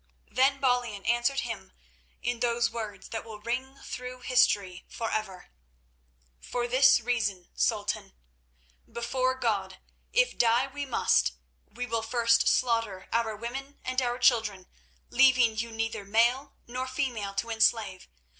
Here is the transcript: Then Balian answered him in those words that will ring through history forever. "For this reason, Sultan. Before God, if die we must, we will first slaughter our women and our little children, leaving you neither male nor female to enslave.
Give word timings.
Then 0.31 0.59
Balian 0.59 1.05
answered 1.05 1.41
him 1.41 1.73
in 2.23 2.39
those 2.39 2.71
words 2.71 3.09
that 3.09 3.23
will 3.23 3.39
ring 3.39 3.77
through 3.77 4.21
history 4.21 4.83
forever. 4.89 5.51
"For 6.41 6.67
this 6.67 6.99
reason, 6.99 7.49
Sultan. 7.53 8.13
Before 8.91 9.35
God, 9.35 9.77
if 10.11 10.39
die 10.39 10.65
we 10.65 10.87
must, 10.87 11.33
we 11.69 11.85
will 11.85 12.01
first 12.01 12.47
slaughter 12.47 13.07
our 13.13 13.35
women 13.35 13.77
and 13.85 14.01
our 14.01 14.13
little 14.13 14.23
children, 14.23 14.65
leaving 15.11 15.55
you 15.55 15.69
neither 15.71 16.03
male 16.03 16.55
nor 16.65 16.87
female 16.87 17.35
to 17.35 17.51
enslave. 17.51 18.07